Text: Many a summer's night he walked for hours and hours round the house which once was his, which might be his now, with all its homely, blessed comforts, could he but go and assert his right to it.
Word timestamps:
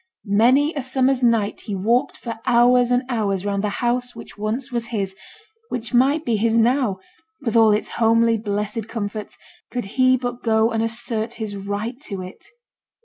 Many 0.25 0.73
a 0.73 0.81
summer's 0.81 1.21
night 1.21 1.61
he 1.67 1.75
walked 1.75 2.17
for 2.17 2.39
hours 2.47 2.89
and 2.89 3.03
hours 3.07 3.45
round 3.45 3.63
the 3.63 3.69
house 3.85 4.15
which 4.15 4.35
once 4.35 4.71
was 4.71 4.87
his, 4.87 5.15
which 5.69 5.93
might 5.93 6.25
be 6.25 6.37
his 6.37 6.57
now, 6.57 6.97
with 7.41 7.55
all 7.55 7.71
its 7.71 7.89
homely, 7.89 8.35
blessed 8.35 8.87
comforts, 8.87 9.37
could 9.69 9.85
he 9.85 10.17
but 10.17 10.41
go 10.41 10.71
and 10.71 10.81
assert 10.81 11.35
his 11.35 11.55
right 11.55 12.01
to 12.01 12.23
it. 12.23 12.47